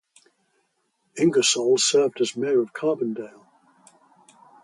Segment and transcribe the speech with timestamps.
[1.15, 3.45] Ingersoll served as mayor of Carbondale.